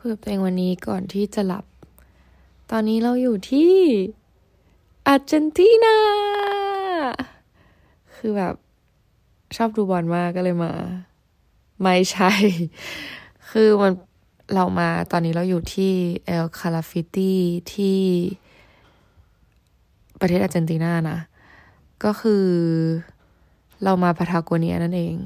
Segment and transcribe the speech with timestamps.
[0.00, 1.64] คุยกับตัวเองวันนี้ก่อนที่จะหลับ
[2.70, 3.72] ตอนนี้เราอยู่ที่
[5.06, 5.98] อาร์เจนตินา
[8.14, 8.54] คือแบบ
[9.56, 10.72] ชอบดูบอลมากก็เลยมา
[11.80, 12.32] ไม่ใช่
[13.50, 13.92] คือมัน
[14.54, 15.92] เรามาตอนนี้เราอยู่ที่
[16.26, 17.38] El Calafate
[17.72, 18.00] ที่
[20.20, 21.18] ประเทศอาร์เจนตินานะ
[22.04, 22.44] ก็คือ
[23.84, 25.16] เรามาพาทาโกเนียนั่นเอง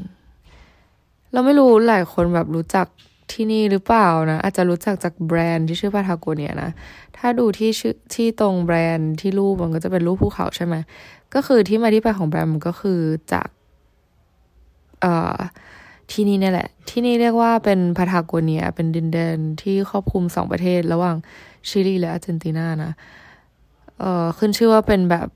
[1.32, 2.88] เราไม่รู้หลายคนแบบรู้จัก
[3.34, 6.70] ที่นี่หรือเปล่านะ อาจจะรู้จักจากแบรนด์ที่ชื่อพาทาโกเนียนะ
[7.16, 10.74] ถ้าดูที่ชื่อที่ตรงแบรนด์ที่รูปมันก็จะเป็นรูปภูเขาใช่ไหม
[11.34, 13.00] ก็คือที่มาที่ไปของแบรนด์มันก็คือ
[13.32, 13.48] จาก
[15.00, 15.36] เอ่อ
[16.12, 21.16] ที่นี่เนี่ยแหละ ที่นี่เรียกว่าเป็นพาทาโกเนีย เป็นดินแดนที่ครอบคลุมสองประเทศ ระหว่าง
[21.68, 22.92] ชิลีและอาร์เจนตินานะ
[24.00, 25.28] เอ่อขึ้นชื่อว่าเป็นแบบ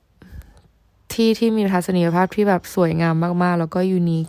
[1.12, 4.28] ที่ที่มีทัศนียภาพที่แบบสวยงามมาก ๆ แล้วก็ยูนิค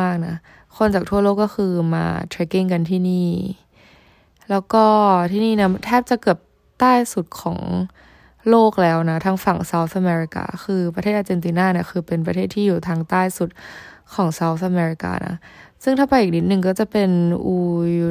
[0.00, 0.36] มาก ๆ นะ
[0.78, 3.30] คนจากทั่วโลกก็คือมาเทรคกิ้งกันที่นี่
[4.50, 4.84] แล้วก็
[5.32, 6.38] ที่นี่นะแทบจะเกือบ
[6.80, 7.58] ใต้สุดของ
[8.50, 13.50] โลกแล้วนะ ทางฝั่งเซาท์อเมริกา คือประเทศอาร์เจนตินาเนี่ยคือเป็นประเทศที่อยู่ทางใต้สุด
[14.14, 15.36] ของเซาท์อเมริกานะ
[15.82, 17.10] ซึ่งถ้าไปอีกนิดนึงก็จะเป็น
[17.44, 17.54] อู
[17.96, 18.08] ยู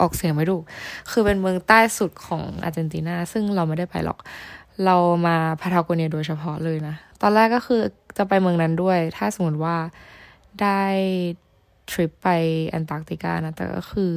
[0.00, 0.62] ออกเสียงไม่ถูก
[1.10, 4.18] คือเป็นเมืองใต้สุดของอาร์เจนตินา ซึ่งเราไม่ได้ไปหรอก
[4.84, 7.80] เรามาพาทาโกเนียโดยเฉพาะเลยนะ ตอนแรกก็คือ
[8.16, 9.76] จะไปเมืองนั้นด้วย ถ้าสมมติว่า
[10.62, 10.82] ได้
[11.90, 12.28] ทริปไป
[12.68, 14.12] แอนตาร์กติกานะ แต่ก็คือ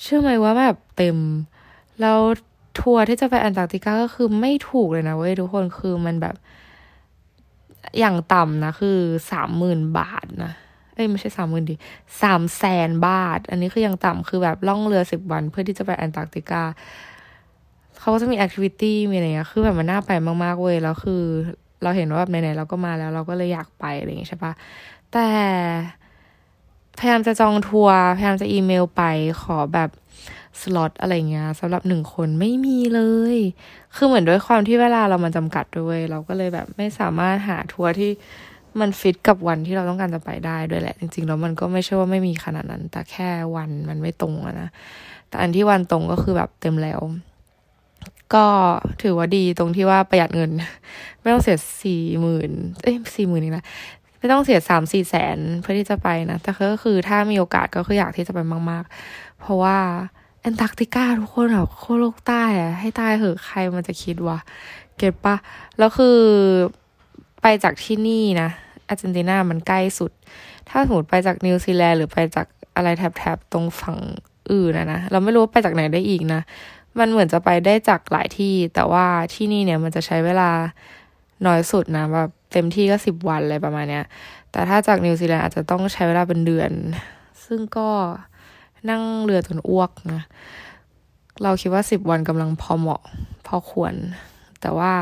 [0.00, 1.18] เชื่อไหมว่าแบบเต็ม
[2.00, 2.18] แล้ว
[2.80, 6.36] ทัวร์ที่จะไปแอนตาร์กติกาก็คือไม่ถูกเลยนะเว้ยทุกคนคือมันแบบ
[7.98, 8.98] อย่างต่ำนะ คือ
[9.30, 10.52] สามหมื่นบาทนะ
[10.94, 11.74] เอ้ย ไม่ใช่สามหมื่นดิ
[12.22, 16.62] สามแสนบาท อันนี้คือยังต่ำคือแบบล่องเรือสิบวันเพื่อที่จะไปแอนตาร์กติกา
[18.00, 20.10] เขาก็จะมี activity มีอะไรเงี้ยคือแบบมันน่าไป
[20.44, 21.22] มากๆเว้ยแล้วคือ
[21.82, 24.52] เราเห็นว่าแบบไหนๆเราก็มาแล้ว เราก็เลยอยากไปอะไรอย่างเงี้ยใช่ปะ
[25.12, 25.30] แต่
[26.98, 29.02] พยายามจะจองทัวร์พยายามจะอีเมลไป
[29.40, 29.90] ขอแบบ
[30.60, 33.00] สล็อตอะไรเงี้ยสำหรับหนึ่งคนไม่มีเล
[33.34, 33.38] ย
[33.94, 38.10] คือเหมือนด้วยความที่เวลาเรามันจำกัดด้วย เราก็เลยแบบไม่สามารถหาทัวร์ที่
[38.80, 44.68] มันฟิตกับวันที่เราต้องการจะไปได้ด้วยแหละ จริงๆแล้วมันก็ไม่ใช่ว่าไม่มีขนาดนั้น แต่แค่วันมันไม่ตรงอะนะ
[45.28, 47.00] แต่อันที่วันตรงก็คือแบบเต็มแล้ว
[48.34, 48.46] ก็
[49.02, 50.50] ถือว่าดีตรงที่ว่าประหยัดเงิน
[51.20, 52.50] ไม่ต้องเสียสี่หมื่น
[52.82, 53.64] เอ้ยสี่หมื่นนี่นะ
[54.20, 58.38] ไม่ต้องเสียสามสี่แสนเพื่อที่จะไปนะ แต่ก็คือถ้ามีโอกาสก็คืออยากที่จะไป
[58.70, 59.78] มาก ๆ เพราะว่า
[60.40, 64.38] แอนตาร์กติกาทุกคนแบบโคโลกใต้อะให้ตายเหอะใครมันจะคิดวะ
[64.96, 65.36] get ปะ
[65.78, 66.18] แล้วคือ
[67.42, 68.48] ไปจากที่นี่นะ
[68.88, 70.10] อาร์เจนตินามันใกล้สุด
[70.68, 73.96] ถ้าสมมติไปจากนิวซีแลนด์หรือไปจากอะไรแถบๆตรงฝั่ง
[74.50, 76.40] อื่นนะนะ เราไม่รู้ว่าไปจากไหนได้อีกนะ
[76.98, 80.50] มันเหมือนจะไปได้จากหลายที่ แต่ว่าที่นี่เนี่ยมันจะใช้เวลา
[81.46, 84.04] น้อยสุดนะแบบ เต็มที่ก็สิบวันเลยประมาณเนี้ย
[84.52, 86.70] แต่ถ้าจากนิวซีแลนด์อาจจะต้องใช้เวลาเป็นเดือน
[87.44, 87.88] ซึ่งก็
[88.90, 90.22] นั่งเรือจนอ้วกนะ
[91.42, 93.02] เราคิดว่าสิบวันกำลังพอเหมาะ
[93.46, 93.94] พอควร
[94.60, 94.92] แต่ว่า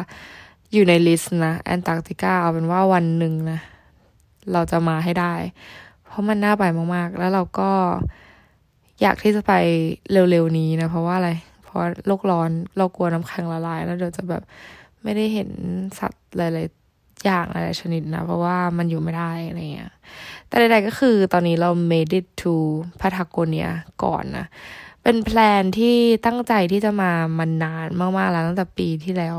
[0.72, 3.60] อยู่ใน list นะแอนตาร์กติกาเอาเป็นว่าวันหนึ่งนะ
[4.52, 5.34] เราจะมาให้ได้
[6.06, 7.70] เพราะมันน่าไปมากๆ แล้วเราก็
[9.02, 9.52] อยากที่จะไป
[10.12, 11.30] เร็วๆนี้นะ เพราะว่าอะไร
[11.64, 14.42] เพราะโลกร้อนเรากลัวน้ำแข็งละลาย แล้วเดี๋ยวจะแบบ
[15.02, 15.50] ไม่ได้เห็น
[15.98, 16.66] สัตว์หลาย
[17.24, 19.92] อย่างหลายชนิดนะ เพราะว่ามันอยู่ไม่ได้อะไรเงี้ย
[20.48, 22.54] แต่ใดๆก็คือตอนนี้เรา made it to
[23.00, 23.68] พาทาโกเนีย
[24.02, 24.46] ก่อนนะ
[25.02, 25.96] เป็น plan ที่
[26.26, 29.36] ตั้งใจที่จะมามันนานมากๆแล้วตั้งแต่ปีที่แล้ว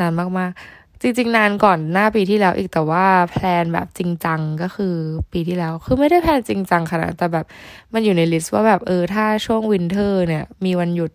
[0.00, 4.94] นานมากๆ จริงๆ นานก่อนหน้าปีที่แล้วอีกแต่ว่า plan แบบจริงจังก็คือ
[5.32, 7.46] ปีที่แล้ว คือไม่ได้ plan จริงจังขนาดแต่แบบ
[7.92, 11.12] มันอยู่ใน list ว่าแบบเออถ้าช่วง winter เนี่ย มีวันหยุด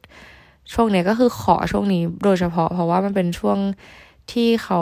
[0.73, 3.59] ช่วงเนี้ยก็คือขอช่วงนี้โดยเฉพาะ เพราะว่ามันเป็นช่วง
[4.31, 4.81] ที่เขา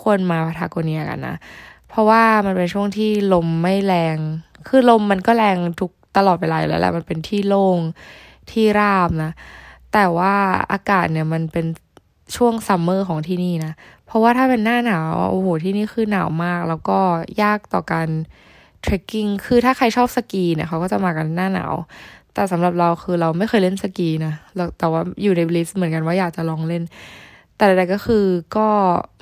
[0.00, 1.36] ควรมาพาทาโกเนียกันนะ
[1.88, 4.16] เพราะว่ามันเป็นช่วงที่ลมไม่แรง
[4.68, 7.78] คือลมมันก็แรงทุกตลอดเวลาแล้วแหละมันเป็นที่โล่ง
[8.50, 9.30] ที่ราบนะ
[9.92, 10.34] แต่ว่า
[10.72, 11.66] อากาศเนี่ยมันเป็น
[12.36, 13.72] ช่วง summer ของที่นี่นะ
[14.06, 16.98] เพราะว่าถ้าเป็นหน้าหนาวโอ้โหที่นี่คือหนาวมาก แล้วก็
[17.42, 18.08] ยากต่อการ
[18.82, 21.72] trekking คือถ้าใครชอบสกีเนี่ยเขาก็จะมากันหน้าหนาว
[22.34, 24.34] แต่สำหรับเราคือเราไม่เคยเล่นสกีนะ
[24.78, 26.82] แต่ว่าอยู่ใน list เหมือนกันว่าอยากจะลองเล่น
[27.56, 28.24] แต่ใดๆก็คือ
[28.56, 28.68] ก็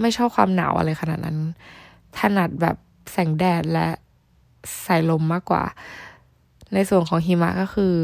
[0.00, 1.38] ไม่ชอบความหนาวอะไรขนาดนั้น
[2.18, 2.76] ถนัดแบบ
[3.12, 3.88] แสงแดดและ
[4.86, 5.64] สายลมมากกว่า
[6.74, 7.94] ในส่วนของหิมะก็คือ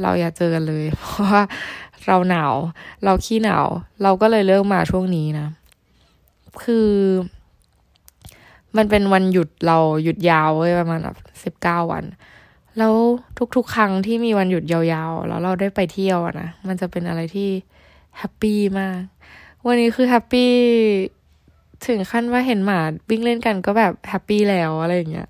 [0.00, 1.42] เราอย่าเจอกันเลย เพราะว่า
[2.06, 2.54] เราหนาว
[3.04, 3.66] เราขี้หนาว
[4.02, 5.46] เราก็เลยเลือกมาช่วงนี้นะ
[6.64, 6.90] คือ
[8.76, 12.04] มันเป็นวันหยุดเราหยุดยาวเว้ยประมาณแบบสิบเก้าวัน
[12.78, 12.94] แล้ว
[13.56, 14.80] ทุกๆ ครั้งที่มีวันหยุดยา
[15.10, 17.48] วๆ แล้วเราได้ไปเที่ยวนะ มันจะเป็นอะไรที่
[18.18, 19.00] แฮปปี้มาก
[19.66, 20.52] วันนี้คือแฮปปี้
[21.86, 22.80] ถึงขั้นว่าเห็นหมา
[23.10, 25.28] วิ่งเล่นกันก็แบบแฮปปี้แล้วอะไรอย่างเงี้ย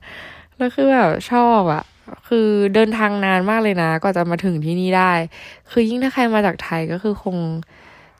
[0.56, 1.82] แล้วคือแบบชอบอะ
[2.28, 5.12] คือเดินทางนานมากเลยนะกว่าจะมาถึงที่นี่ได้
[5.70, 7.36] คือยิ่งถ้าใครมาจากไทยก็คือคง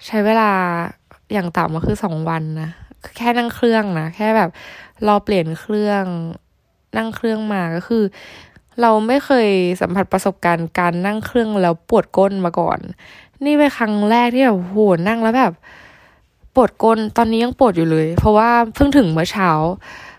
[0.06, 0.50] ใช้เวลา
[1.32, 2.70] อย่างต่ำก็คือสองวันนะ
[3.16, 4.50] แค่นั่งเครื่องนะ แค่แบบ
[5.06, 6.04] รอเปลี่ยนเครื่อง
[6.96, 8.04] นั่งเครื่องมาก็คือ
[8.80, 9.48] เราไม่เคย
[9.80, 12.78] สัมผัสประสบการณ์การนั่งเครื่องแล้วปวดก้นมาก่อน
[13.44, 14.76] นี่เป็นครั้งแรกที่แบบโห
[15.08, 15.52] นั่งแล้วแบบ
[16.54, 19.50] ปวดก้นตอนนี้ยังปวดอยู่เลย เพราะว่าเพิ่งถึงเมื่อเช้า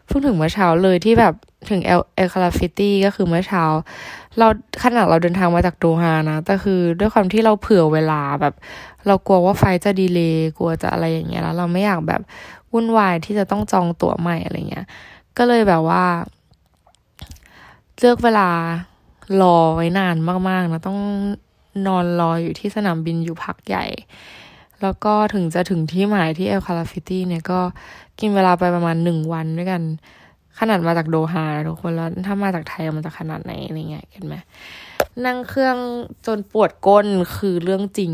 [0.07, 1.33] เพิ่งถึงเมื่อเช้าเลยที่แบบ
[1.69, 3.63] ถึง El El Calafate ก็คือเมื่อเช้า
[4.38, 4.47] เรา
[4.83, 8.53] ขนาดเราเดินทางมาจากโดฮานะแต่คือด้วยความที่เราเผื่อเวลาแบบ
[9.07, 12.21] เรากลัวว่า flight จะ delay กลัวจะอะไรอย่างเงี้ยแล้วเราไม่อยากแบบ
[12.74, 14.86] วุ่นวายที่จะต้องจองตั๋วใหม่อะไรเงี้ย
[15.38, 16.03] ก็เลยแบบว่า
[18.00, 18.50] เลือกเวลา
[19.41, 20.15] รอไว้นาน
[20.50, 21.00] มากๆนะต้อง
[21.88, 23.86] นอนรออยู่ที่สนามบินอยู่พักใหญ่
[24.83, 27.59] แล้วก็ถึงจะถึงที่หมายที่ El Calafate เนี่ยก็
[28.19, 29.81] กินเวลาไปประมาณหนึ่งวันด้วยกัน
[30.59, 34.35] ขนาดมาจากโดฮาทุกคนแล้วถ้ามาจากไทยมันจะขนาดไหนอะไรเงี้ยเห็นไหม
[35.25, 35.77] นั่งเครื่อง
[36.25, 37.06] จนปวดก้น
[37.38, 38.13] คือเรื่องจริง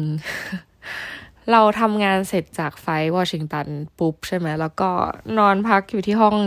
[1.52, 3.68] เราทำงานเสร็จจากไฟวอชิงตัน
[4.00, 4.90] ปุ๊บใช่ไหม แล้วก็
[5.38, 6.38] นอนพักอยู่ที่ห้อง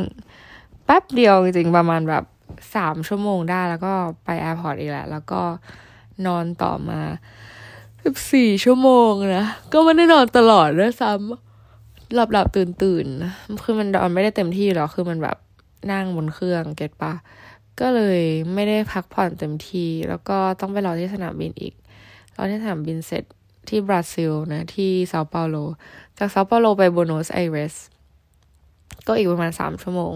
[0.85, 2.25] แป๊บเดียวจริงๆประมาณแบบ
[2.75, 3.93] สามชั่วโมงได้แล้วก็
[4.25, 5.43] ไปแอร์พอร์ตอีกแหละ แล้วก็
[6.27, 7.01] นอนต่อมา
[8.05, 13.07] สิบสี่ชั่วโมงนะ ก็ไม่ได้นอนตลอดด้วยซ้ำหลับหลับตื่นตื่น
[13.63, 15.37] คือมันนอนไม่ได้เต็มที่หรอกคือมันแบบ
[15.93, 17.13] นั่งบนเครื่องเก็ตปะ
[17.81, 18.21] ก็เลย
[18.55, 21.75] ไม่ได้พักผ่อนเต็มที่ แล้วก็ต้องไปรอที่สนามบินอีก
[22.37, 23.25] รอที่สนามบินเสร็จ
[23.69, 25.57] ที่บราซิลนะที่เซาเปาโล
[26.19, 27.75] จากเซาเปาโลไปบัวโนสไอเรส
[29.07, 30.15] ก็อีกประมาณสามชั่วโมง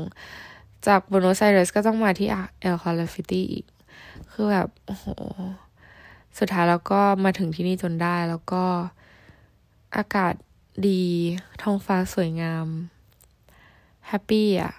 [0.87, 2.29] จากบัวโนสไอเรสก็ต้องมาที่
[2.61, 3.65] El Calafate อีก
[4.33, 5.07] คือแบบ โอ้โห
[6.39, 8.65] สุดท้ายแล้วก็มาถึงที่นี่จนได้แล้วก็
[9.97, 10.35] อากาศ
[10.89, 11.03] ดี
[11.63, 12.67] ท้องฟ้าสวยงาม
[14.09, 14.75] happy อะ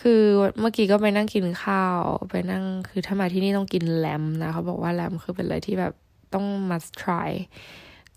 [0.00, 0.22] คือ
[0.60, 2.00] เมื่อกี้ก็ไปนั่งกินข้าว
[2.30, 5.94] ไปนั่งคือถ้ามาที่นี่ต้องกินแลมนะเขาบอกว่าแลมคือเป็นอะไรที่แบบ
[6.34, 7.30] ต้อง must try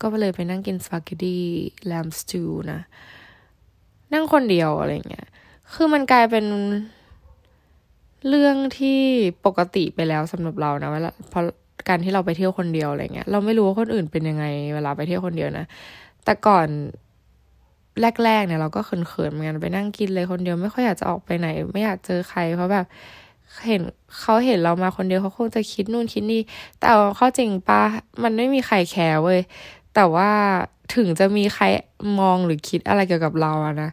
[0.00, 1.42] ก็ไปเลยไปนั่งกินสปาเกตตี้
[1.86, 2.42] แลมสตู
[2.72, 2.80] นะ
[4.12, 5.26] นั่งคนเดียวอะไรเงี้ย
[5.72, 6.46] คือมันกลายเป็น
[8.28, 9.00] เรื่องที่
[9.46, 11.40] ปกติไปแล้วสำหรับเรานะเวลาพอ
[11.88, 14.44] การที่เราไปเที่ยวคนเดียวอะไรเงี้ยเราไม่รู้ว่าคนอื่นเป็นยังไง
[14.74, 15.66] เวลาไปเที่ยวคนเดียวนะ
[16.24, 16.68] แต่ก่อน
[18.24, 22.86] แรกๆเนี่ยเราก็เขินๆเหมือนกันไปนั่งกินเลยคนเดียวไม่ค่อยอยากจะออกไปไหน ไม่อยากเจอใคร เพราะแบบ
[23.66, 23.82] เห็น
[24.20, 26.40] เขาเห็นเรามาคนเดียวเขาคงจะคิดนู่นคิดนี่
[26.78, 27.82] แต่เข้าจริงปะ
[28.22, 29.40] มันไม่มีใคร care เว้ย
[29.94, 30.30] แต่ว่า
[30.94, 31.64] ถึงจะมีใคร
[32.18, 33.90] มองหรือคิดอะไรเกี่ยวกับเราอะนะ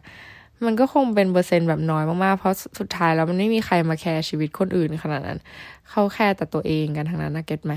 [0.64, 5.38] มันก็คงเป็นเปอร์เซ็นต์แบบน้อยมากๆ เพราะสุดท้ายแล้วมันไม่มีใครมา care ชีวิตคนอื่นขนาดนั้น
[5.90, 7.74] เขา care แต่ตัวเองกันทั้งนั้นนะ get ไหม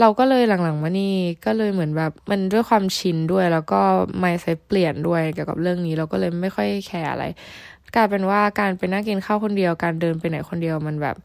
[0.00, 1.14] เราก็เลยหลังๆมานี่
[1.44, 3.80] ก็เลยเหมือนแบบมันด้วยความชินด้วย แล้วก็
[4.20, 7.24] mindset เปลี่ยนด้วยเกี่ยวกับเรื่องนี้เราก็เลยไม่ค่อย care อะไร
[7.94, 11.16] กลายเป็นว่าการไปนั่งกินข้าวคนเดียวการเดินไปไหนคนเดียวมันแบบ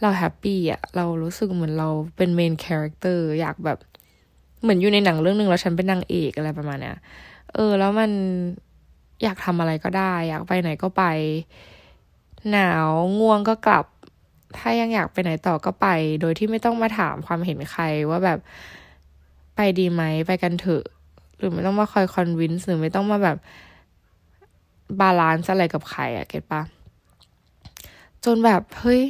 [0.00, 3.78] เรา happy อะเรารู้สึกเหมือนเราเป็น main character อยากแบบ
[4.62, 6.96] เหมือนอยู่ในหนังเรื่องหนึ่งแล้วฉันเป็นนางเอกอะไรประมาณเนี้ย
[7.54, 8.10] เออ แล้วมัน
[9.22, 11.04] อยากทำอะไรก็ได้ อยากไปไหนก็ไป
[12.50, 12.88] หนาว
[13.18, 13.84] ง่วงก็กลับ
[14.58, 15.86] ถ้ายังอยากไปไหนต่อก็ไป
[16.20, 18.38] โดยที่ไม่ต้องมาถามความเห็นใครว่าแบบ
[19.56, 20.84] ไปดีไหมไปกันเถอะ
[21.36, 23.38] หรือไม่ต้องมาคอย convince หรือไม่ต้องมาแบบ
[25.00, 26.62] balance อะไรกับใครอะ get ปะ
[28.24, 29.02] จนแบบเฮ้ย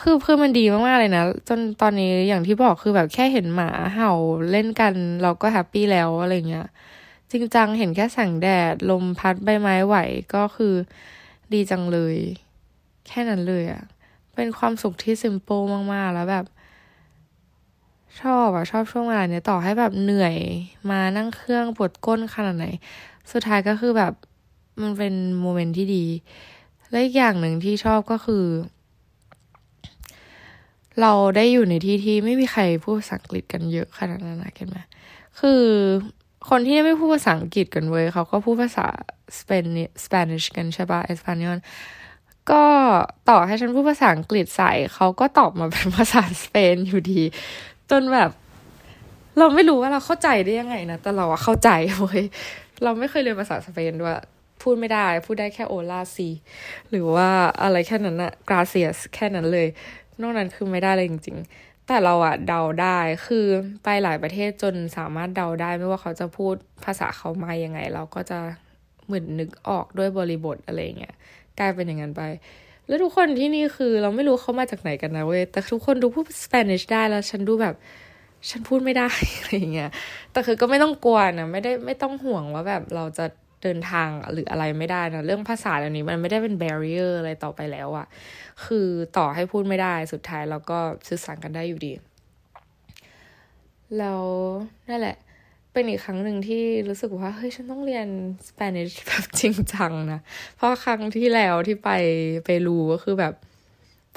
[0.00, 4.12] คือเพื่อมันดีมากๆเลยนะ จนตอนนี้อย่างที่บอกคือแบบแค่เห็นหมาเห่า
[4.50, 6.66] เล่นกัน เราก็ happy แล้วอะไรเงี้ย
[7.32, 9.96] จริงจังเห็นแค่แสงแดด ลมพัดใบไม้ไหว
[10.34, 10.74] ก็คือ
[11.52, 12.16] ดีจังเลย
[13.08, 13.82] แค่นั้นเลยอะ
[14.34, 15.60] เป็นความสุขที่ simple
[15.94, 16.46] มาก ๆ แล้วแบบ
[18.20, 20.36] ชอบอะชอบช่วงเวลาเนี้ยต่อให้แบบเหนื่อย
[20.90, 22.66] มานั่งเครื่องปวดก้นขนาดไหน
[23.32, 24.12] สุดท้ายก็คือแบบ
[24.82, 26.04] มันเป็น moment ที่ดี
[26.90, 28.44] และอีกอย่างหนึ่งที่ชอบก็คือ
[31.00, 34.78] เราได้อยู่ในที่ที่ไม่มีใครพูดภาษาอังกฤษกันเยอะขนาดนั้นนะเห็นไหม
[35.40, 35.62] คือ
[36.48, 38.86] คนที่ไม่พูดภาษาอังกฤษกันเว้ยเขาก็พูดภาษา
[39.38, 39.64] สเปน
[40.04, 41.58] Spanish กันใช่ปะ Español
[42.50, 42.64] ก็
[43.28, 47.22] ต่อให้ฉันพูดภาษาอังกฤษใส่เขาก็ตอบมาเป็นภาษาสเปนอยู่ดี
[47.90, 48.30] จนแบบ
[49.38, 52.22] เราไม่รู้ว่าเราเข้าใจได้ยังไงนะแต่เราอะเข้าใจเว้ย
[52.82, 54.14] เราไม่เคยเรียนภาษาสเปนด้วย
[54.62, 56.28] พูดไม่ได้ พูดได้แค่โอลาซี
[56.90, 57.28] หรือว่า
[57.62, 59.68] อะไรแค่นั้นอะกราเซียสแค่นั้นเลย
[60.20, 63.46] นอกนั้นคือไม่ได้เลยจริง ๆ แต่เราอะเดาได้คือ
[63.84, 68.38] ไปหลายประเทศจนสามารถเดาได้ไม่ว่าเขาจะพูดภาษาเขามายังไง เราก็จะ
[69.06, 71.14] เหมือนนึกออกด้วยบริบทอะไรเงี้ย
[71.58, 72.22] กลายเป็นอย่างนั้นไป
[72.86, 77.74] แล้วทุกคนที่นี่คือเราไม่รู้เขามาจากไหนกันนะเว้ยแต่ทุกคนดูพูดสเปนิชได้แล้วฉันดูแบบ
[78.50, 79.90] ฉันพูดไม่ได้อะไรเงี้ย
[80.32, 83.26] แต่คือก็ไม่ต้องกลัวนะไม่ได้ไม่ต้องห่วงว่าแบบเราจะ
[83.64, 88.06] เดินทางหรืออะไรไม่ได้นะ เรื่องภาษาเหล่านี้มันไม่ได้เป็น barrier อะไรต่อไปแล้วอะ
[88.64, 90.78] คือต่อให้พูดไม่ได้สุดท้ายเราก็
[91.08, 91.92] สื่อสารกันได้อยู่ดี
[93.98, 94.22] แล้ว
[94.88, 95.16] นั่นแหละ
[95.72, 98.06] เป็นอีกครั้งหนึ่งที่รู้สึกว่า เฮ้ย ฉันต้องเรียน
[98.48, 100.20] สเปนิชแบบจริงจังนะ
[100.56, 101.90] เพราะครั้งที่แล้วที่ไป
[102.46, 103.34] ไปรู้ก็คือแบบ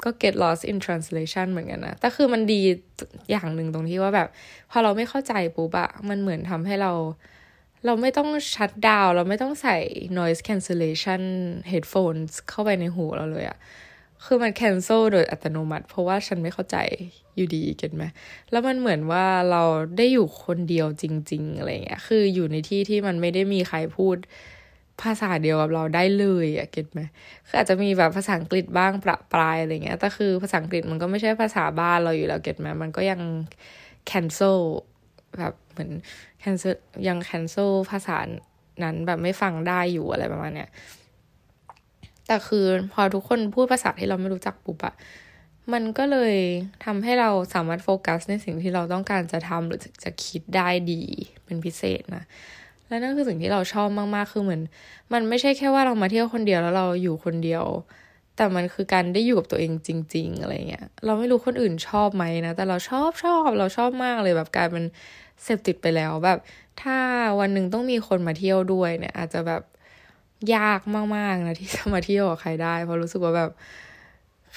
[0.04, 2.60] ก็ get lost in translation เหมือนกันนะ แต่คือมันดี
[3.30, 4.28] อย่างหนึ่งตรงที่ว่าแบบ
[4.70, 6.92] พอเราไม่เข้าใจปุ๊บอะมันเหมือนทำให้เรา
[7.84, 9.76] เราไม่ต้องชัดดาวเราไม่ต้องใส่
[10.18, 11.22] noise cancellation
[11.70, 13.58] headphones เข้าไปในหูเราเลยอะ
[14.24, 16.76] คือมัน cancel โดยอัตโนมัติ เพราะว่าฉันไม่เข้าใจ
[17.36, 18.04] อยู่ดีเก็ตไหม
[18.50, 19.62] แล้วมันเหมือนว่าเรา
[19.96, 24.16] ได้อยู่คนเดียวจริง ๆ อะไรเงี้ย คืออยู่ในที่ที่มันไม่ได้มีใครพูด
[25.02, 27.00] ภาษาเดียวกับเราได้เลยอะเก็ตไหม
[27.46, 33.20] คืออาจจะมีแบบภาษาอังกฤษบ้างประปรายอะไรเงี้ย แต่คือภาษาอังกฤษมันก็ไม่ใช่ภาษาบ้านเราอยู่แล้วเก็ตไหมมันก็ยัง
[34.10, 34.60] cancel
[35.36, 35.90] แบบเหมือน
[36.42, 36.74] cancel
[37.08, 38.16] ยัง cancel ภาษา
[38.84, 40.70] นั้นแบบไม่ฟังได้อยู่อะไรประมาณเนี้ย
[42.26, 44.94] แต่คือพอทุกคนพูดภาษาที่เราไม่รู้จักปุ๊บอะ
[45.72, 46.34] มันก็เลย
[46.84, 51.02] ทำให้เราสามารถโฟกัสในสิ่งที่เราต้องการจะทำหรือจะคิดได้ดี
[51.44, 52.24] เป็นพิเศษนะ
[52.88, 54.62] และนั่นคือสิ่งที่เราชอบมากๆ คือเหมือน
[55.12, 57.64] มันไม่ใช่แค่ว่าเรามาเที่ยวคนเดียวแล้วเราอยู่คนเดียว
[58.38, 64.84] แต่มันคือการได้อยู่กับตัวเองจริง ๆ อะไรเงี้ย เราไม่รู้คนอื่นชอบไหมนะ แต่เราชอบชอบเราชอบมากเลยแบบกายเป็น
[65.42, 66.38] เสพติดไปแล้วแบบ
[66.82, 66.96] ถ้า
[67.40, 69.62] วันหนึ่งต้องมีคนมาเที่ยวด้วยเนี่ย อาจจะแบบ
[70.54, 70.80] ยาก
[71.16, 73.50] มากๆนะที่จะมาเที่ยวกับใครได้ เพราะรู้สึกว่าแบบ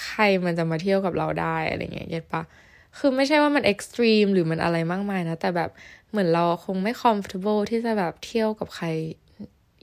[0.06, 2.42] ใครมันจะมาเที่ยวกับเราได้อะไรเงี้ยเก็ตปะ
[2.98, 5.70] คือไม่ใช่ว่ามันเอ็กซ์ตรีมหรือมันอะไรมากมายนะ แต่แบบ
[6.10, 8.86] เหมือนเราคงไม่ comfortable ที่จะแบบเที่ยวกับใคร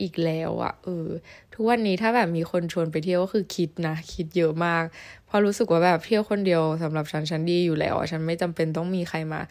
[0.01, 1.07] อีกแล้วอะเออ
[1.53, 4.83] ทุกวันนี้ถ้าแบบมีคนชวนไปเที่ยวก็คือคิดนะ คิดเยอะมาก
[5.25, 9.41] เพราะรู้สึกว่าแบบเที่ยวคนเดียวสำหรับฉันฉันดีอยู่แล้วฉันไม่จำเป็นต้องมีใครมา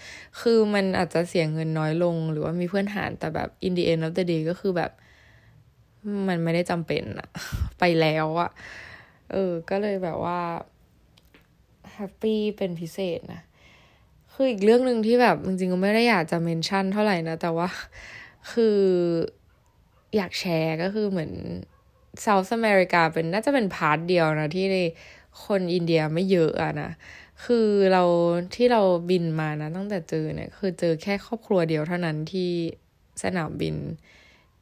[0.40, 4.90] คือมันอาจจะเสียเงินน้อยลง หรือว่ามีเพื่อนหารแต่แบบ in the end of the day ก็คือแบบ
[6.28, 7.28] มันไม่ได้จำเป็นอะ
[7.78, 8.50] ไปแล้วอะ
[9.32, 10.40] เออ ก็เลยแบบว่า
[11.92, 13.42] happy เป็นพิเศษนะ
[14.32, 17.68] คืออีกเรื่องหนึ่งที่แบบจริงๆก็ไม่ได้อยากจะ mention เท่าไหร่นะ แต่ว่า
[18.52, 18.78] คือ
[20.16, 21.32] อยากแชร์ก็คือเหมือน
[22.20, 24.66] South America เป็นน่าจะเป็น part เดียวนะที่
[25.44, 26.90] คนอินเดียไม่เยอะอะนะ
[27.44, 28.02] คือเรา
[28.54, 32.50] ที่เราบินมานะ ตั้งแต่เจอเนี่ย คือเจอแค่ครอบครัวเดียวเท่านั้นที่
[33.22, 33.74] สนามบิน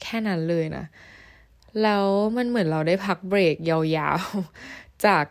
[0.03, 0.85] แค่นั้นเลยนะ
[1.83, 5.25] แล้วมันเหมือนเราได้พักเบรกยาวๆ จาก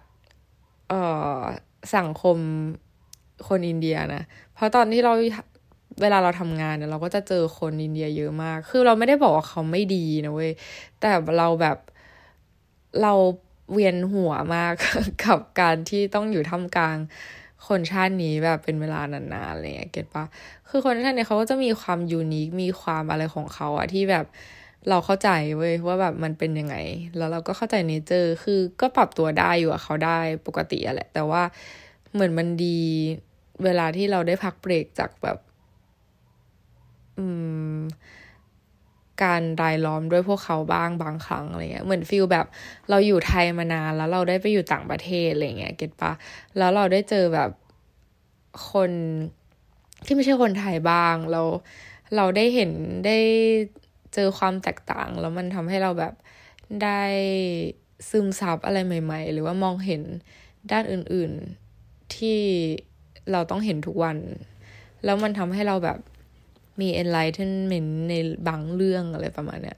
[0.90, 1.02] เอ่
[1.38, 1.40] อ
[1.96, 2.38] สังคม
[3.48, 5.14] คนอินเดียนะ เพราะตอนที่เรา
[6.02, 10.52] เวลาเราทำงานเนี่ยเราก็จะเจอคนอินเดียเยอะมาก คือเราไม่ได้บอกว่าเขาไม่ดีนะเว้ย
[11.00, 11.78] แต่เราแบบ
[13.02, 13.14] เรา
[13.72, 14.74] เวียนหัวมาก
[15.24, 16.98] กับการที่ต้องอยู่ท่ามกลาง
[17.68, 20.26] คนชาตินี้แบบเป็นเวลานานๆอะไรเงี้ยเก็ตปะ
[20.70, 24.26] คือคนชาตินี้เขาก็จะมีความ unique มีความอะไรของเขาอะที่แบบ
[24.90, 26.76] เราเข้าใจเว้ยว่าแบบมันเป็นยังไง
[27.18, 31.44] แล้วเราก็เข้าใจ nature คือก็ปรับตัวได้อยู่อะเขาได้ปกติอะแหละ แต่ว่า
[32.14, 32.80] เหมือนมันดี
[33.64, 35.38] เวลาที่เราได้พักเบรกจากแบบ
[39.24, 42.46] การรายล้อมด้วยพวกเขาบ้างบางครั้งอะไรเงี้ยเหมือน feel แบบ
[42.90, 46.12] เราอยู่ไทยมานานแล้วเราได้ไปอยู่ต่างประเทศอะไรเงี้ย get ปะ
[46.58, 47.50] แล้วเราได้เจอแบบ
[48.72, 48.92] คน
[50.06, 51.42] ที่ไม่ใช่คนไทยบ้าง เรา
[52.16, 52.72] เราได้เห็น
[53.06, 53.18] ได้
[54.14, 56.14] เจอความแตกต่าง แล้วมันทำให้เราแบบ
[56.84, 57.04] ได้
[58.10, 60.02] ซึมซับอะไรใหม่ ๆ หรือว่ามองเห็น
[60.72, 61.32] ด้านอื่น
[61.74, 62.40] ๆที่
[63.32, 64.18] เราต้องเห็นทุกวัน
[65.04, 66.00] แล้วมันทำให้เราแบบ
[66.82, 68.14] มี enlightenment ใน
[68.48, 69.78] บางเรื่องอะไรประมาณเนี้ย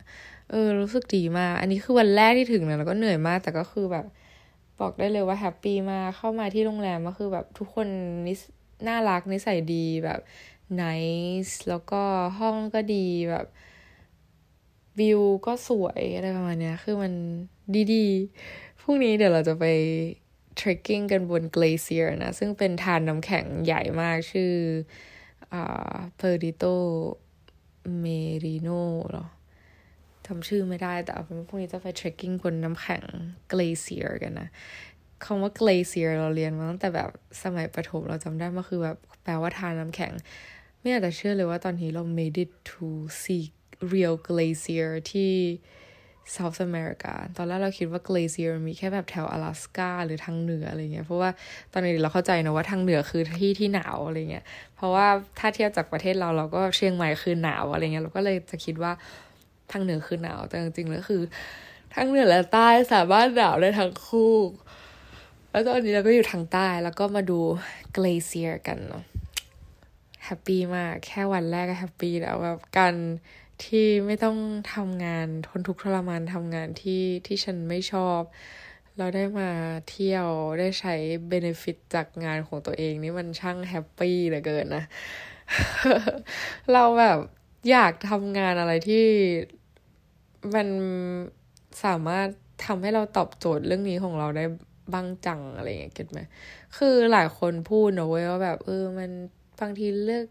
[0.49, 4.05] เออ รู้สึกดีมาก อันนี้คือวันแรกที่ถึงนะแล้วก็เหนื่อยมาก แต่ก็คือแบบ
[4.79, 7.87] บอกได้เลยว่า happy มาก เข้ามาที่โรงแรมก็คือแบบทุกคน
[8.27, 8.39] nice
[8.87, 10.19] น่ารักนิสัยดีแบบ
[10.75, 12.01] nice แล้วก็
[12.39, 13.45] ห้องก็ดีแบบ
[14.99, 17.13] วิวก็สวยอะไรประมาณเนี้ย คือมัน
[17.93, 19.65] ดีๆ พรุ่งนี้เดี๋ยวเราจะไป
[20.59, 24.51] trekking กันบน glacier นะ ซึ่งเป็นธารน้ำแข็งใหญ่มากชื่อ
[25.53, 26.75] อ่า Perito
[28.03, 29.25] Moreno หรอ
[30.25, 33.03] จำชื่อไม่ได้แต่เอาเป็นพรุ่งนี้จะไป trekking บนน้ำแข็ง
[33.51, 34.49] glacier กันนะ
[35.23, 37.09] คำว่า glacier เราเรียนมาตั้งแต่แบบ
[37.43, 40.13] สมัยประถมเราจำได้มาคือแบบแปลว่าทานน้ำแข็ง
[40.79, 42.85] ไม่อยากจะเชื่อเลยว่าตอนนี้เรา made it to
[43.21, 43.43] see
[43.93, 45.33] real glacier ที่
[46.36, 51.30] South America ตอนแรกเราคิดว่า glacier มีแค่แบบแถว阿拉斯กาหรือทางเหนืออะไรเงี้ย เพราะว่า
[51.72, 54.44] ตอนนี้เราเข้าใจนะว่าทางเหนือคือที่ที่หนาวอะไรเงี้ย
[54.76, 55.06] เพราะว่า
[55.38, 58.92] ถ้าเทียบจากประเทศเราเราก็เชียงใหม่คือหนาวอะไรเงี้ย เราก็เลยจะคิดว่า
[59.72, 61.22] ทางเหนือคือหนาว แต่จริงๆแล้วคือ
[61.94, 64.36] ทางเหนือและใต้สามารถหนาวได้ทั้งคู่
[65.50, 67.40] แล้วตอนนี้เราก็อยู่ทางใต้แล้วก็มาดู
[67.96, 69.04] glacier กันเนาะ
[70.24, 72.94] แฮปปี้มาก แค่วันแรกก็แฮปปี้แล้วแบบการ
[73.63, 74.37] ที่ไม่ต้อง
[74.73, 78.21] ทำงานทนทุกข์ทรมานทำงานที่ที่ฉันไม่ชอบ
[78.97, 79.49] เราได้มา
[79.89, 80.27] เที่ยว
[80.59, 80.95] ได้ใช้
[81.29, 84.83] เบเนฟิตจากงานของตัวเองนี่มันช่างแฮปปี้เหลือเกินนะ
[86.73, 87.19] เราแบบ
[87.71, 89.05] อยากทำงานอะไรที่
[90.55, 90.67] มัน
[91.83, 92.27] สามารถ
[92.65, 94.45] ทำให้เราตอบโจทย์เรื่องนี้ของเราได้
[94.93, 96.19] บ้างจังอะไรอย่างเงี้ยเก็ตไหม
[96.77, 99.11] คือหลายคนพูดนะเว้ยว่าแบบเออมัน
[99.59, 100.25] บางทีเลือก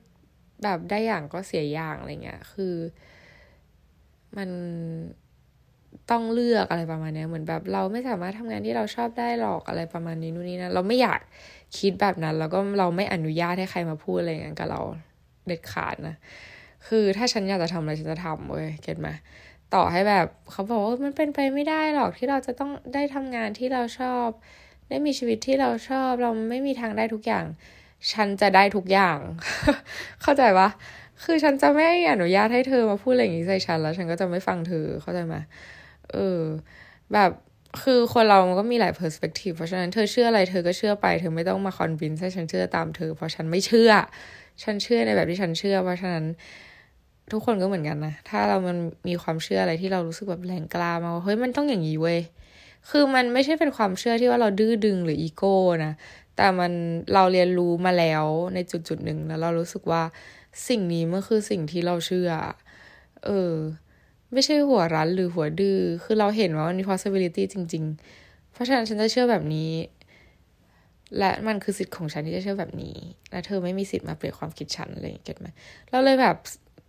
[0.64, 2.75] แบบได้อย่างก็เสียอย่างอะไรเงี้ย คือ
[4.38, 4.48] มัน
[6.10, 11.20] ต้องเลือกอะไรประมาณนี้เหมือนแบบ เราไม่สามารถทำงานที่เราชอบได้หรอกอะไรประมาณนี้นู่นนี่นะเราไม่อยาก
[11.78, 14.80] คิดแบบนั้น แล้วก็เราไม่อนุญาตให้ใครมาพูดอะไรอย่างนั้นกับเรา
[15.46, 16.16] เด็ดขาดนะ
[16.86, 19.08] คือถ้าฉันอยากจะทำอะไรฉันจะทำเว้ยเก็ตไหม
[19.74, 24.28] ต่อให้แบบเขาบอกว่ามันเป็นไปไม่ได้หรอกที่เราจะต้องได้ทำงานที่เราชอบ
[24.88, 27.44] ได้มีชีวิตที่เราชอบ เราไม่มีทางได้ทุกอย่าง
[28.12, 29.18] ฉันจะได้ทุกอย่าง
[30.22, 30.68] เข้าใจปะ
[31.25, 35.35] คือฉันจะไม่อนุญาตให้เธอมาพูดอะไรอย่างนี้ใส่ฉันแล้ว ฉันก็จะไม่ฟังเธอเข้าใจไหม
[36.12, 36.40] เออ
[37.12, 37.30] แบบ
[37.82, 43.90] คือคนเรามันก็มีหลาย perspective เพราะฉะนั้นเธอเชื่ออะไรเธอก็เชื่อไปเธอไม่ต้องมา convince ให้ฉันเชื่อตามเธอ เพราะฉันไม่เชื่อ
[44.62, 46.25] ฉันเชื่อในแบบที่ฉันเชื่อ เพราะฉะนั้น
[47.32, 48.76] ทุกคนก็เหมือนกันนะ ถ้าเรามัน
[49.08, 52.18] มีความเชื่ออะไรที่เรารู้สึกแบบแรงกล้ามาเฮ้ยมันต้องอย่างนี้เว้ย
[52.90, 55.92] คือมันไม่ใช่เป็นความเชื่อที่ว่าเราดื้อดึงหรืออีโก้นะ
[56.37, 56.73] แต่มัน
[57.14, 60.02] เราเรียนรู้มาแล้วในจุดจุดหนึ่งแล้วเรารู้สึกว่า
[60.68, 62.30] สิ่งนี้มันคือสิ่งที่เราเชื่อ
[63.25, 63.54] เออ
[64.32, 67.84] ไม่ใช่หัวรั้นหรือหัวดื้อ คือเราเห็นว่ามันมี possibility จริง
[68.18, 69.72] ๆ เพราะฉะนั้นฉันจะเชื่อแบบนี้
[71.18, 72.96] และมันคือสิทธิ์ของฉันที่จะเชื่อแบบนี้
[73.30, 75.48] และเธอไม่มีสิทธิ์มาเปลี่ยนความคิดฉันอะไรอย่างเงี้ยไหม
[75.90, 76.36] เราเลยแบบ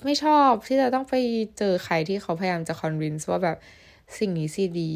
[0.06, 1.16] ไม่ชอบที่จะต้องไป
[1.58, 3.58] เจอใครที่เขาพยายามจะคอนวินส์ว่าแบบ
[4.20, 4.94] สิ่งนี้สิดี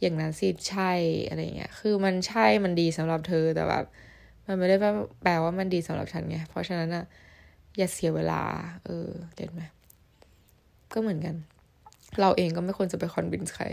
[0.00, 0.92] อย่างนั้นสิใช่
[1.28, 3.84] อะไรเงี้ย คือมันใช่มันดีสำหรับเธอแต่แบบ
[4.46, 4.76] มันไม่ได้
[5.22, 7.04] แปลว่ามันดีสำหรับฉันไง เพราะฉะนั้นอะ
[7.80, 8.40] อย่าเสียเวลา
[8.86, 9.62] เออเก็ตไหม
[10.92, 11.34] ก็เหมือนกัน
[12.20, 13.66] เราเองก็ไม่ควรจะไปคอนวินส์ใคร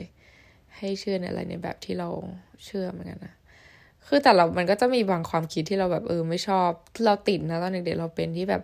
[0.77, 2.09] ให้เชื่อในอะไรในแบบที่เรา
[2.65, 3.33] เชื่อเหมือนกันนะ
[4.07, 6.69] คือแต่เรา มันก็จะมีบางความคิดที่เราแบบเออไม่ชอบ
[7.05, 8.61] เราติดนะตอนเด็กๆเราเป็นที่แบบ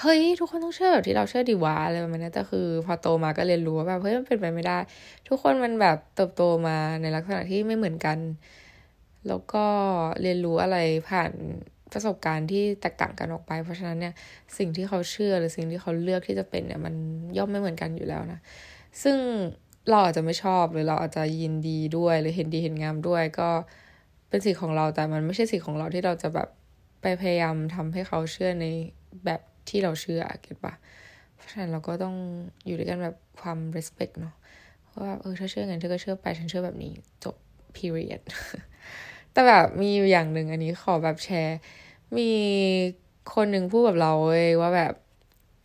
[0.00, 4.78] เฮ้ย ทุกคนต้องเชื่อแบบที่เราเชื่อดีวะอะไรประมาณนี้แต่คือ พอโตมาก็เรียนรู้ว่าแบบเฮ้ยมันเป็นไปไม่ได้
[5.28, 8.18] ทุกคนมันแบบเติบโตมาในลักษณะที่ไม่เหมือนกัน
[9.28, 9.64] แล้วก็
[10.22, 10.76] เรียนรู้อะไร
[11.08, 11.32] ผ่าน
[11.96, 14.14] ประสบการณ์ที่แตกต่างกันออกไป เพราะฉะนั้นเนี่ย
[14.58, 16.94] สิ่งที่เขาเชื่อหรือสิ่งที่เขาเลือกที่จะเป็นเนี่ยมัน
[17.36, 18.38] ย่อมไม่เหมือนกันอยู่แล้วนะ
[19.02, 19.18] ซึ่ง
[19.90, 23.48] เราอาจจะไม่ชอบหรือเราอาจจะยินดีด้วย หรือเห็นดีเห็นงามด้วยก็
[24.28, 26.48] เป็นสิทธิ์ของเราแต่มันไม่ใช่สิทธิ์ของเราที่เราจะแบบ
[27.02, 28.66] ไปพยายามทำให้เขาเชื่อใน
[29.24, 30.74] แบบที่เราเชื่อเก็ตปะ
[31.34, 32.14] เพราะฉะนั้นเราก็ต้อง
[32.66, 34.34] อยู่ด้วยกันแบบความ respect เนาะ
[35.02, 36.92] ว่าเออถ้าเชื่อไงเธอก็เชื่อไปฉันเชื่อแบบนี้
[37.24, 37.36] จบ
[37.76, 38.20] period
[39.32, 41.58] แต่แบบมีอยู่อย่างหนึ่งอันนี้ขอแบบแชร์
[42.18, 42.22] มี
[43.34, 44.92] คนหนึ่งพูดกับเราเว้ยว่าแบบ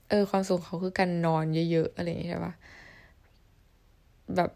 [0.10, 2.54] เออ ความสุขเขาคือการนอนเยอะๆอะไรอย่างนี้ใช่ปะ
[4.36, 4.52] แบบ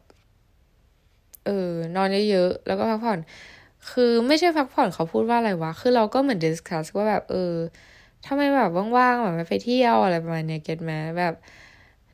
[1.46, 3.20] เออ นอนเยอะๆแล้วก็พักผ่อน
[3.92, 7.54] คือไม่ใช่พักผ่อนเขาพูดว่าอะไรวะ คือเราก็เหมือนดิสคัสว่าแบบ เออ
[8.24, 11.34] ถ้าไม่แบบว่างๆแบบไปเที่ยวอะไรประมาณเนี้ยเก็ตไหมแบบ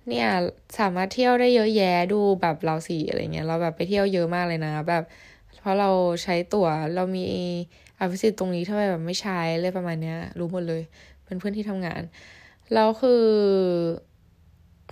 [0.07, 0.27] เนี่ย
[0.79, 5.03] สามารถเที่ยวได้เยอะแยะดูแบบเราสี่อะไรเงี้ยเราแบบไปเที่ยวเยอะมากเลยนะ แบบ
[5.61, 5.89] เพราะเรา
[6.23, 7.27] ใช้ตั๋วเรามี
[7.99, 10.81] อภิสิทธิ์ตรงนี้ทำไมแบบไม่ใช้เลยประมาณเนี้ย รู้หมดเลย
[11.25, 12.01] เป็นเพื่อนที่ทำงาน
[12.73, 13.23] แล้วคือ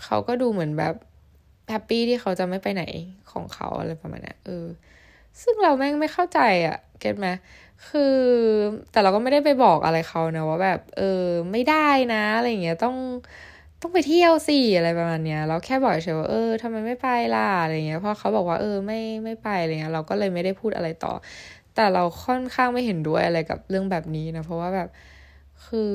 [0.04, 0.96] เขาก็ดูเหมือนแบบ
[1.70, 2.84] แฮปปี้ที่เขาจะไม่ไปไหน
[3.32, 4.66] ของเขาอะไรประมาณนี้เออ
[5.42, 7.28] ซึ่งเราแม่งไม่เข้าใจอะ่ะ เก็ตไหม
[7.88, 8.16] คือ
[8.92, 12.96] แต่เราก็ไม่ได้ไปบอกอะไรเขานะว่าแบบ เออ ไม่ได้นะ อะไรอย่างเงี้ยต้อง
[13.82, 21.14] ต้องไปเที่ยวสิอะไรประมาณเนี้ยเราแค่บอกเฉยว่าเออทำไมไม่ไปล่ะอะไรเงี้ยเพราะเขาบอกว่าเออไม่ไม่ไปอะไรเงี้ยเราก็เลยไม่ได้พูดอะไรต่อ
[21.76, 24.90] แต่เราค่อนข้างไม่เห็นด้วยอะไรกับเรื่องแบบนี้นะเพราะว่าแบบ
[25.66, 25.94] คือ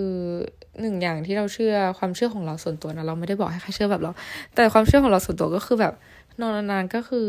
[0.80, 4.10] หนึ่งอย่างที่เราเชื่อความเชื่อของเราส่วนตัวนะเราไม่ได้บอกให้ใครเชื่อแบบเรา
[4.54, 5.94] แต่ความเชื่อของเราส่วนตัวก็คือแบบ
[6.40, 7.28] นอนนานๆก็คือ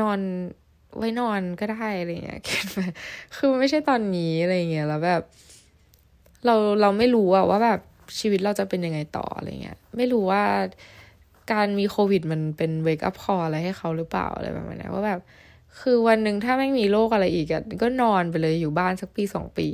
[0.00, 0.20] นอน
[0.98, 2.40] ไว้นอนก็ได้อะไรเงี้ย
[3.36, 5.22] คือไม่ใช่ตอนนี้อะไรเงี้ยแล้วแบบ
[6.46, 7.80] เราเราไม่รู้อะว่าแบบ
[8.18, 10.44] ชีวิตเราจะเป็นยังไงต่ออะไรเงี้ยไม่รู้ว่า
[11.52, 15.20] การมีโควิดมันเป็นเวกอัพคออะไรให้เขาหรือเปล่าอะไรแบบนี้ว่าแบบ
[15.80, 17.46] คือวันหนึ่งถ้าไม่มีโรคอะไรอีก
[17.82, 19.68] ก็นอนไปเลยอยู่บ้านสักปีสองปี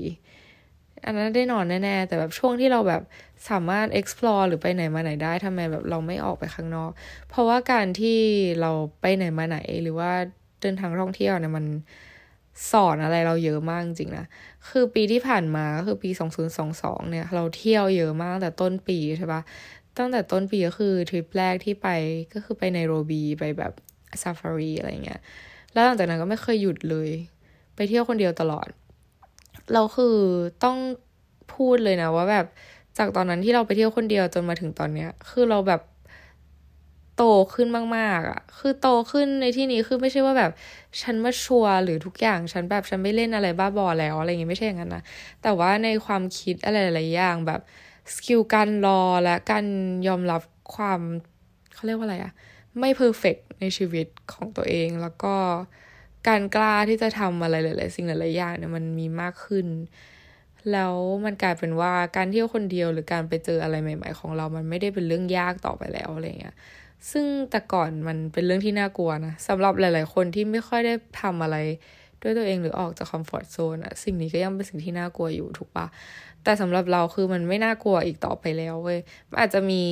[1.05, 3.03] อันนั้นได้นอนแน่ๆ แต่แบบช่วงที่เราแบบ
[3.51, 6.90] สามารถ explore หรือไปไหนมาไหนได้ทำไมแบบเราไม่ออกไปข้างนอก
[7.29, 8.18] เพราะว่าการที่
[8.61, 10.12] เราไปไหนมาไหนหรือว่า
[10.61, 11.64] เดินทางท่องเที่ยวเนี่ยมัน
[12.71, 14.27] สอนอะไรเราเยอะมากจริงนะ
[14.69, 19.41] คือปีที่ผ่านมาก็คือปีสองศูนสองสองเนี่ย เราเที่ยวเยอะมากแต่ต้นปีใช่ปะ
[19.99, 21.88] ตั้งแต่ต้นปีก็คือทริปแรกที่ไป
[22.33, 23.73] ก็คือไปไนโรบีไปแบบ
[24.23, 25.21] ซาฟารีอะไรเงี้ย
[25.73, 27.11] แล้วหลังจากนั้นก็ไม่เคยหยุดเลย
[27.77, 28.69] ไปเที่ยวคนเดียวตลอด
[29.73, 30.17] เราคือ
[30.65, 30.79] ต้อง
[31.55, 32.47] พูดเลยนะว่าแบบ
[32.99, 35.81] จากตอนนั้นที่เราไปเที่ยวคนเดียวจนมาถึงตอนเนี้ย คือเราแบบ
[37.25, 40.53] โตขึ้นมากๆอะ่ะ คือโตขึ้นในที่นี้คือไม่ใช่ว่าแบบ
[41.03, 45.03] ฉัน mature หรือทุกอย่างฉันแบบฉันไม่เล่นอะไรบ้าบอแล้วอะไรอย่างเงี้ยไม่ใช่อย่างนั้นนะ
[45.43, 47.61] แต่ว่าในความคิดอะไรหลายอย่างแบบ
[48.15, 49.65] skill การรอและการ
[50.09, 50.43] ยอมรับ
[50.75, 51.01] ความ
[51.75, 52.33] เขาเรียกว่าอะไรอะ
[52.79, 55.35] ไม่ perfect ในชีวิตของตัวเองแล้วก็
[56.29, 59.67] การกล้าที่จะทำอะไรหลายๆสิ่งหลายๆอย่างเนี่ยมันมีมากขึ้น
[60.71, 66.55] แล้วมันกลายเป็นว่าการเที่ยวคนเดียวหรือการไปเจออะไรใหม่ ๆ ของเรา มันไม่ได้เป็นเรื่องยากต่อไปแล้วอะไรเงี้ย
[67.11, 71.57] ซึ่งแต่ก่อนมันเป็นเรื่องที่น่ากลัวนะสำหรับหลาย ๆ คนที่ไม่ค่อยได้ทำอะไร
[72.23, 75.87] ด้วยตัวเองหรือออกจากคอมฟอร์ทโซนอะสิ่งนี้ก็ยังเป็นสิ่งที่น่ากลัวอยู่ถูกปะ
[76.45, 79.83] แต่สำหรับเราคือมันไม่น่ากลัวอีกต่อไปแล้วเว้ยมันอาจจะมี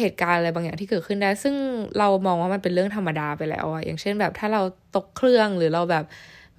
[0.00, 1.54] เหตุการณ์อะไรบางอย่างที่เกิดขึ้นได้ ซึ่ง
[1.98, 4.62] เรามองว่ามันเป็นเรื่องธรรมดาไปแล้วอะอย่างเช่นแบบถ้าเรา
[4.96, 6.04] ตกเครื่องหรือเราแบบ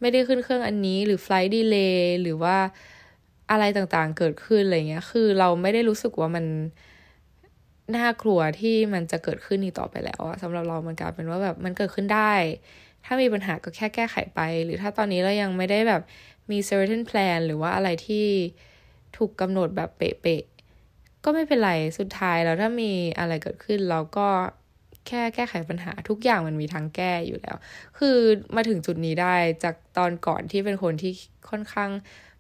[0.02, 2.58] ไม่ได้ขึ้นเครื่องอันนี้ หรือไฟล์ดีเลย์หรือว่า
[3.52, 6.46] อะไรต่างๆเกิดขึ้นอะไรเงี้ย คือเราไม่ได้รู้สึกว่ามัน
[7.96, 12.34] น่ากลัวที่มันจะเกิดขึ้นอีกต่อไปแล้วอะสำหรับเรามันกลายเป็นว่าแบบมันเกิดขึ้นได้
[13.06, 16.02] ถ้ามีปัญหาก็แค่แก้ไขไป หรือถ้าตอนนี้เรายังไม่ได้แบบ
[16.52, 18.26] มี certain plan หรือว่าอะไรที่
[19.18, 20.44] ถูกกำหนดแบบเป๊ะ
[21.24, 24.28] ก็ไม่เป็นไรสุดท้ายแล้วถ้ามีอะไรเกิดขึ้นเราก็
[25.08, 27.56] แค่แก้ไขปัญหาทุกอย่างมันมีทางแก้อยู่แล้ว
[27.98, 28.18] คือ
[28.56, 31.12] มาถึงจุดนี้ได้จากตอนก่อนที่เป็นคนที่
[31.50, 31.90] ค่อนข้าง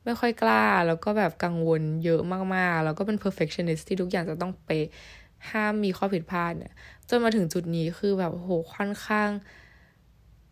[0.03, 2.21] ไม่ค่อยกล้า แล้วก็แบบกังวลเยอะ
[2.55, 4.87] มากๆ แล้วก็เป็น perfectionist ที่ทุกอย่างจะต้องเป๊ะ
[5.51, 6.73] ห้ามมีข้อผิดพลาดเนี่ย
[7.09, 9.29] จนมาถึงจุดนี้คือแบบโหค่อนข้าง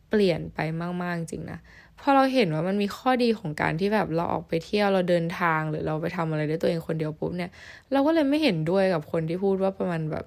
[0.10, 0.60] เปลี่ยนไป
[1.04, 1.60] มากๆจริงนะ
[2.00, 7.52] พอเราเห็นว่ามันมีข้อดีของการที่แบบเราออกไปเที่ยวเราเดินทางหรือเราไปทำอะไรด้วยตัวเองคนเดียวปุ๊บเนี่ย
[7.92, 10.26] เราก็เลยไม่เห็นด้วยกับคนที่พูดว่าประมาณแบบ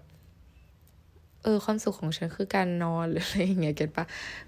[1.46, 4.04] เออความสุขของฉันคือการนอนหรืออะไรอย่างเงี้ยเก็ตปะ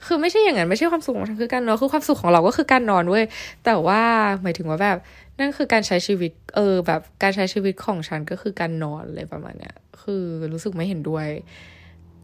[0.07, 3.25] คือไม่ใช่อย่างนั้นไม่ใช่ความสุขของฉันคือการนอนคือความสุขของเราก็คือการนอนเว้ย
[3.65, 4.01] แต่ว่า
[4.43, 4.99] หมายถึงว่าแบบ
[5.39, 11.27] นั่นคือการใช้ชีวิต เออ แบบการใช้ชีวิตของฉันก็คือการนอนเลยประมาณเนี้ยคือรู้สึกไม่เห็นด้วย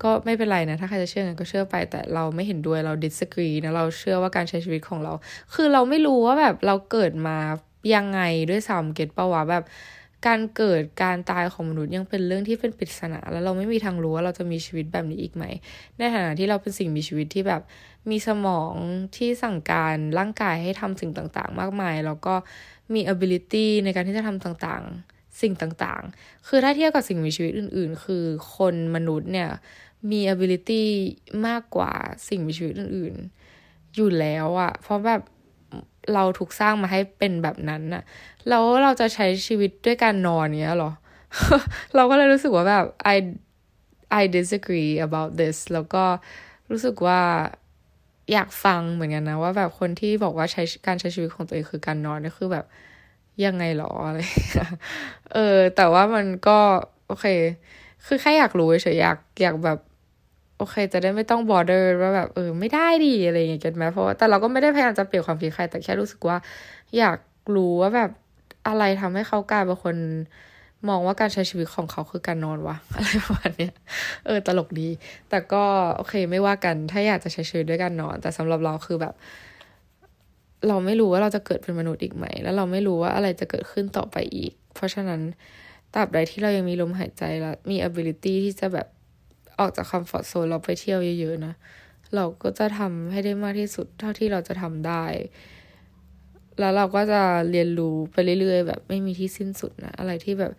[0.02, 5.12] ก็ไม่เป็นไรนะ ถ้าใครจะเชื่อกันก็เชื่อไป แต่เราไม่เห็นด้วยเรา disagree นะเราเชื่อว่าการใช้ชีวิตของเรา
[5.54, 7.38] คือเราไม่รู้ว่าแบบเราเกิดมา
[7.94, 9.64] ยังไงด้วยซ้ำเก็ตปะวะแบบ
[10.26, 15.44] การเกิดการตายของมนุษย์ยังเป็นเรื่องที่เป็นปริศนา แล้วเราไม่มีทางรู้ว่าเราจะมีชีวิตแบบนี้อีกไหม
[15.98, 17.62] ในฐานะที่เราเป็นสิ่งมีชีวิตที่แบบ
[18.10, 18.74] มีสมอง
[19.16, 22.34] ที่สั่งการร่างกายให้ทำสิ่งต่างๆ มากมาย แล้วก็
[22.94, 28.24] มี ability ในการที่จะทำต่างๆ สิ่งต่างๆ คือถ้าเทียบกับสิ่งมีชีวิตอื่น ๆ คือ
[28.56, 29.50] คนมนุษย์เนี่ย
[30.10, 30.82] มี ability
[31.46, 31.92] มากกว่า
[32.28, 33.14] สิ่งมีชีวิตอื่น
[33.56, 35.22] ๆ อยู่แล้วอะเพราะแบบ
[36.14, 38.02] เราถูกสร้างมาให้เป็นแบบนั้นอะ
[38.48, 40.92] แล้วเราจะใช้ชีวิตด้วยการนอนเนี้ยหรอ
[41.94, 43.16] เราก็เลยรู้สึกว่าแบบ I
[44.20, 46.04] I disagree about this แล้วก็
[46.70, 47.20] รู้สึกว่า
[48.32, 52.66] อยากฟังเหมือนกันนะ ว่าแบบคนที่บอกว่าใช้การใช้ชีวิตของตัวเองคือการนอนนี่คือแบบ
[53.44, 54.18] ยังไงหรออะไร
[55.32, 56.58] เออ แต่ว่ามันก็
[57.06, 57.26] โอเค
[58.06, 59.78] คือแค่อยากรู้เฉยอยากอยากแบบ
[60.58, 66.36] โอเค จะได้ไม่ต้องบอร์เดอร์ว่าแบบเออไม่ได้ดีอะไรอย่างเงี้ยกันไหมเพราะว่าแต่เราก็ไม่ได้พยายามจะเปลี่ยนความคิดใคร แต่แค่รู้สึกว่า
[66.98, 67.18] อยาก
[67.56, 68.10] รู้ว่าแบบ
[68.68, 69.96] อะไรทำให้เขากลายเป็นคน
[70.88, 73.70] มองว่าการใช้ชีวิตของเขาคือการนอนวะอะไรประมาณนี้
[74.26, 74.88] เออตลกดี
[75.30, 75.64] แต่ก็
[75.96, 79.14] โอเคไม่ว่ากันถ้าอยากจะใช้ชีวิตด้วยการนอน แต่สำหรับเราคือแบบ
[80.68, 85.20] เราไม่รู้ว่าเราจะเกิดเป็นมนุษย์อีกไหม แล้วเราไม่รู้ว่าอะไรจะเกิดขึ้นต่อไปอีก เพราะฉะนั้น
[85.94, 88.86] ตราบใดที่เรายังมีลมหายใจและมี ability ที่จะแบบ
[89.58, 91.54] ออกจากคอมฟอร์ทโซนเราไปเที่ยวเยอะๆนะ
[92.14, 95.04] เราก็จะทำให้ได้มากที่สุดเท่าที่เราจะทำได้
[96.58, 100.52] แล้วเราก็จะเรียนรู้ไปเรื่อยๆ แบบไม่มีที่สิ้นสุดนะ อะไรที่แบบ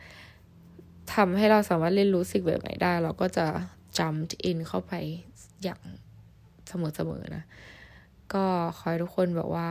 [1.14, 3.48] ทำให้เราสามารถเรียนรู้สิ่งแบบไหนได้ เราก็จะ
[4.00, 4.94] จำอินเข้าไป
[5.64, 5.82] อย่าง
[6.68, 7.44] เสมอๆนะ
[8.34, 8.46] ก็
[8.78, 9.70] ขอให้ทุกคนแบบว่า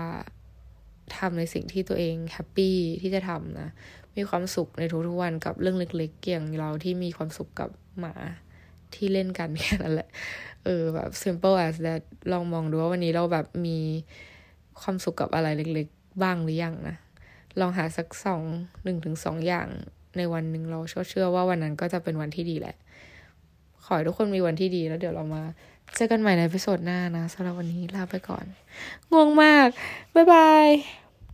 [1.16, 3.68] ทำในสิ่งที่ตัวเองแฮปปี้ที่จะทำนะ
[4.16, 8.14] มีความสุขในทุกๆวันกับเรื่องเล็กๆอย่างเราที่มีความสุขกับหมา
[8.96, 10.08] ที่เล่นกันแค่นั้นแหละ
[10.64, 12.02] เออแบบ simple as that
[12.32, 13.78] ลองมองดูว่าวันนี้เราแบบมี
[14.80, 16.96] ความสุขกับอะไรเล็กๆ บ้างหรือยังนะ
[17.60, 18.42] ลองหาสักสอง
[18.84, 19.68] หนึ่งถึงสองอย่าง
[20.16, 20.78] ในวันหนึ่งเรา
[21.08, 22.76] เชื่อว่าวันนั้นก็จะเป็นวันที่ดีแหละ
[23.84, 25.42] ขอให้ทุกคนมีวันที่ดีแล้วเดี๋ยวเรามา
[25.96, 28.44] เจอกันใหม่ในพิโซดหน้านะสำหรับวันนี้ลาไปก่อน
[29.10, 29.68] ง่วงมาก
[30.14, 31.03] บ๊ายบาย